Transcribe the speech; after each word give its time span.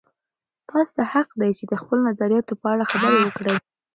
تاسې 0.69 0.91
ته 0.97 1.03
حق 1.13 1.29
دی 1.39 1.51
چې 1.57 1.63
د 1.67 1.73
خپلو 1.81 2.01
نظریاتو 2.09 2.53
په 2.61 2.67
اړه 2.73 2.85
خبرې 2.91 3.17
وکړئ. 3.21 3.55